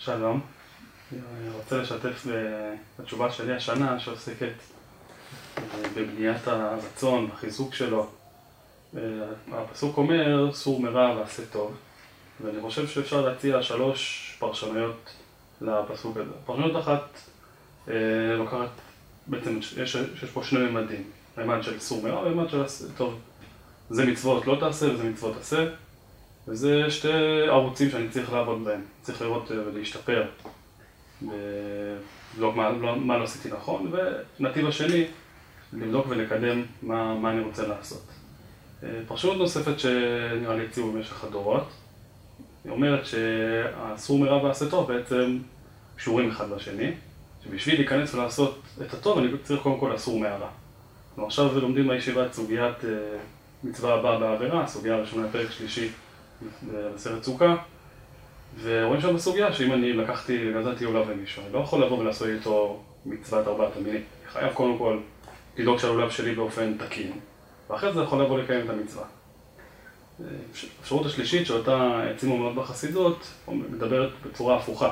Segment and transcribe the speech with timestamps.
[0.00, 0.40] שלום,
[1.12, 2.26] אני רוצה לשתף
[2.98, 4.52] בתשובה שלי השנה שעוסקת
[5.96, 8.06] בבניית הרצון, בחיזוק שלו.
[9.52, 11.76] הפסוק אומר, סור מרע ועשה טוב,
[12.44, 15.10] ואני חושב שאפשר להציע שלוש פרשנויות
[15.60, 16.32] לפסוק הזה.
[16.46, 17.18] פרשנות אחת
[18.38, 18.70] לוקחת,
[19.26, 23.20] בעצם יש פה שני ממדים, ממד של סור מרע וממד של עשה טוב.
[23.90, 25.66] זה מצוות לא תעשה וזה מצוות עשה,
[26.48, 30.26] וזה שתי ערוצים שאני צריך לעבוד בהם, צריך לראות ולהשתפר
[31.22, 32.56] ולבדוק
[32.96, 33.92] מה לא עשיתי נכון,
[34.40, 35.04] ונתיב השני,
[35.72, 38.02] לבדוק ולקדם מה אני רוצה לעשות.
[39.06, 41.68] פרשנות נוספת שנראה לי הציעו במשך הדורות,
[42.64, 45.38] היא אומרת שהסור מרע ועשה טוב בעצם
[45.96, 46.92] קשורים אחד בשני,
[47.44, 50.48] שבשביל להיכנס ולעשות את הטוב אני צריך קודם כל לסור מהרע.
[51.18, 52.76] ועכשיו לומדים בישיבה את סוגיית
[53.64, 55.88] מצווה הבאה בעבירה, סוגיה ראשונה פרק שלישי
[56.72, 57.56] בסרט סוכה,
[58.62, 62.82] ורואים שם בסוגיה שאם אני לקחתי, גזלתי עולב למישהו, אני לא יכול לבוא ולעשות איתו
[63.06, 64.02] מצוות ארבעת המינים.
[64.22, 64.98] אני חייב קודם כל
[65.56, 67.12] לדאוג שהעולב שלי באופן תקין,
[67.70, 69.04] ואחרי זה יכול לבוא לקיים את המצווה.
[70.78, 74.90] האפשרות השלישית שאותה העצימו מאוד בחסידות, מדברת בצורה הפוכה.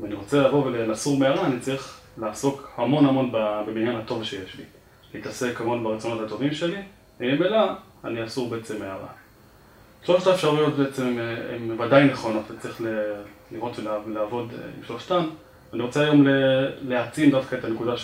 [0.00, 4.64] אם אני רוצה לבוא ולסור מהרע, אני צריך לעסוק המון המון בבניין הטוב שיש לי.
[5.14, 6.82] להתעסק המון ברצונות הטובים שלי,
[7.20, 7.58] וממילא
[8.04, 9.08] אני אסור בעצם מהרע.
[10.02, 11.18] שלושת האפשרויות בעצם
[11.54, 12.80] הן ודאי נכונות, וצריך
[13.52, 15.24] לראות ולעבוד עם שלושתן.
[15.72, 16.26] אני רוצה היום
[16.82, 17.96] להעצים דווקא את הנקודה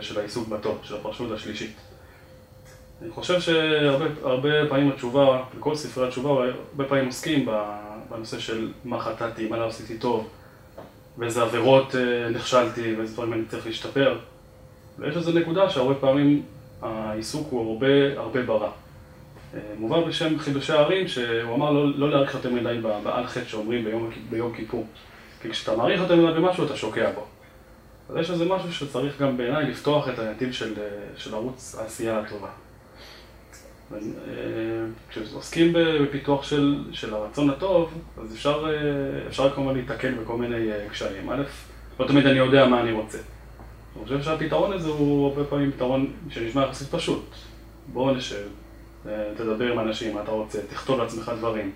[0.00, 1.76] של העיסוק בטוב, של הפרשנות השלישית.
[3.02, 7.48] אני חושב שהרבה פעמים התשובה, בכל ספרי התשובה, הרבה פעמים עוסקים
[8.10, 10.28] בנושא של מה חטאתי, מה לא עשיתי טוב,
[11.16, 11.94] באיזה עבירות
[12.30, 14.18] נכשלתי, ואיזה דברים אני צריך להשתפר.
[14.98, 16.42] ויש איזו נקודה שהרבה פעמים
[16.82, 17.80] העיסוק הוא
[18.16, 18.70] הרבה ברע.
[19.78, 24.86] מובא בשם חידושי הערים שהוא אמר לא להאריך יותר מדי בעל חטא שאומרים ביום כיפור.
[25.42, 27.26] כי כשאתה מאריך יותר מדי במשהו אתה שוקע בו.
[28.08, 30.52] אז יש איזה משהו שצריך גם בעיניי לפתוח את הנתיב
[31.16, 32.48] של ערוץ העשייה הטובה.
[35.08, 36.42] כשעוסקים בפיתוח
[36.92, 38.36] של הרצון הטוב, אז
[39.28, 41.30] אפשר כמובן להתקל בכל מיני קשיים.
[41.30, 41.42] א',
[42.00, 43.18] לא תמיד אני יודע מה אני רוצה.
[43.96, 47.24] אני חושב שהפתרון הזה הוא הרבה פעמים פתרון שנשמע יחסית פשוט.
[47.92, 48.46] בואו נשב,
[49.36, 51.70] תדבר עם אנשים, מה אתה רוצה, תכתוב לעצמך דברים.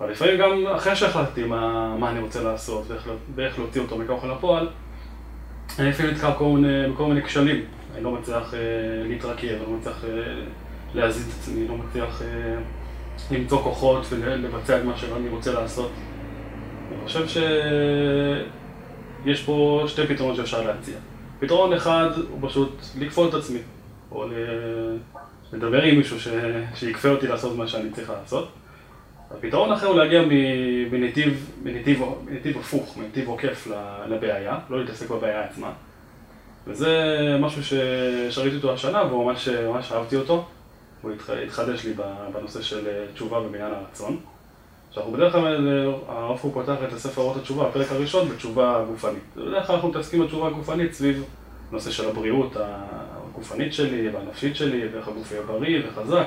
[0.00, 2.84] אבל לפעמים גם אחרי שהחלטתי מה אני רוצה לעשות
[3.34, 4.68] ואיך להוציא אותו מכוח אל הפועל,
[5.78, 6.30] אני לפעמים נתקע
[6.94, 7.64] בכל מיני כשלים.
[7.94, 8.54] אני לא מצליח
[9.08, 10.04] להתרכב, אני לא מצליח
[10.94, 12.22] להזיז את עצמי, לא מצליח
[13.30, 15.90] למצוא כוחות ולבצע את מה שאני רוצה לעשות.
[16.92, 17.26] אני חושב
[19.26, 20.96] שיש פה שתי פתרונות שאפשר להציע.
[21.40, 23.58] פתרון אחד הוא פשוט לכפות את עצמי,
[24.12, 24.24] או
[25.52, 26.16] לדבר עם מישהו
[26.74, 28.48] שיקפה אותי לעשות מה שאני צריך לעשות.
[29.30, 30.22] הפתרון האחר הוא להגיע
[31.62, 33.68] מנתיב הפוך, מנתיב עוקף
[34.08, 35.72] לבעיה, לא להתעסק בבעיה עצמה.
[36.66, 36.96] וזה
[37.40, 37.78] משהו
[38.30, 39.48] שראיתי אותו השנה וממש
[39.92, 40.44] אהבתי אותו.
[41.02, 41.12] הוא
[41.44, 41.92] התחדש לי
[42.32, 44.16] בנושא של תשובה ובניין הרצון.
[44.88, 45.68] עכשיו, בדרך כלל
[46.08, 49.22] הרב קוק פותח את הספר אורות התשובה, הפרק הראשון, בתשובה גופנית.
[49.36, 51.24] בדרך כלל אנחנו מתעסקים בתשובה גופנית סביב
[51.72, 52.56] נושא של הבריאות
[53.34, 56.26] הגופנית שלי והנפשית שלי, ואיך הגוף יהיה בריא וחזק.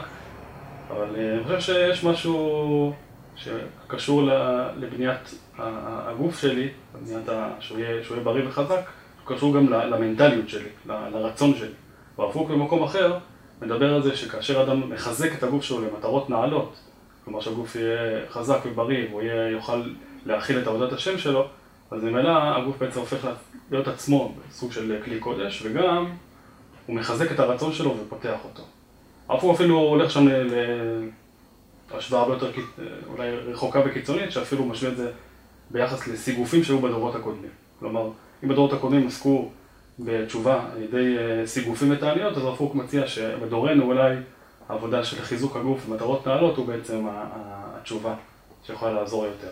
[0.90, 2.94] אבל אני חושב שיש משהו
[3.36, 4.30] שקשור
[4.78, 7.28] לבניית הגוף שלי, לבניית
[7.60, 8.82] שהוא יהיה בריא וחזק,
[9.26, 11.74] קשור גם למנטליות שלי, לרצון שלי.
[12.16, 13.18] קוק במקום אחר
[13.62, 16.76] מדבר על זה שכאשר אדם מחזק את הגוף שלו למטרות נעלות,
[17.26, 19.22] כלומר שהגוף יהיה חזק ובריא והוא
[19.52, 19.84] יוכל
[20.26, 21.48] להכיל את עבודת השם שלו,
[21.92, 23.28] אז ממילא הגוף בעצם הופך
[23.72, 26.06] להיות עצמו בסוג של כלי קודש, וגם
[26.86, 28.64] הוא מחזק את הרצון שלו ופותח אותו.
[29.30, 30.28] הרב קוק אפילו הולך שם
[31.94, 32.52] להשוואה הרבה יותר
[33.08, 35.12] אולי רחוקה וקיצונית, שאפילו משווה את זה
[35.72, 37.50] ביחס לסיגופים שהיו בדורות הקודמים.
[37.80, 38.10] כלומר,
[38.44, 39.50] אם בדורות הקודמים עסקו
[40.00, 44.16] בתשובה על ידי סיגופים ותעניות, אז הרב קוק מציע שבדורנו אולי
[44.70, 48.16] העבודה של חיזוק הגוף ומטרות נעלות הוא בעצם התשובה
[48.64, 49.48] שיכולה לעזור יותר.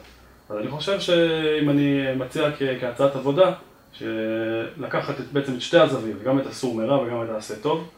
[0.49, 3.53] אז אני חושב שאם אני מציע כהצעת עבודה,
[3.93, 7.89] שלקחת בעצם את שתי הזווים, גם את הסור מרע וגם את העשה טוב,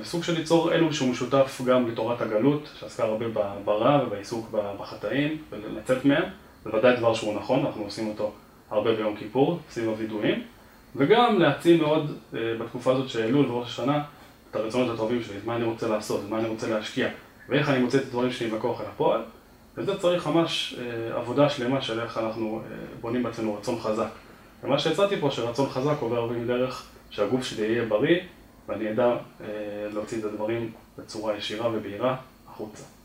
[0.00, 3.26] וסוג של ליצור אלו שהוא משותף גם לתורת הגלות, שעסקה הרבה
[3.64, 4.50] ברע ובעיסוק
[4.80, 6.22] בחטאים ולצאת מהם,
[6.64, 8.32] זה ודאי דבר שהוא נכון, אנחנו עושים אותו
[8.70, 10.42] הרבה ביום כיפור, סביב הווידויים,
[10.96, 14.02] וגם להעצים מאוד בתקופה הזאת של אלול וראש השנה
[14.50, 17.08] את הרצונות הטובים שלי, את מה אני רוצה לעשות, את מה אני רוצה להשקיע,
[17.48, 19.20] ואיך אני מוצא את הדברים שלי בכוח אל הפועל,
[19.76, 20.76] וזה צריך ממש
[21.14, 22.62] עבודה שלמה של איך אנחנו
[23.00, 24.08] בונים בעצמנו רצון חזק.
[24.62, 28.20] ומה שהצעתי פה, שרצון חזק עובר הרבה מדרך שהגוף שלי יהיה בריא,
[28.68, 29.16] ואני אדע
[29.92, 32.16] להוציא את הדברים בצורה ישירה ובהירה
[32.48, 32.82] החוצה.